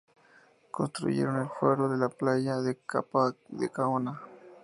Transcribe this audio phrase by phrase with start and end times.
[0.71, 4.19] Construyeron el Faro de la playa de Capa de Canoa.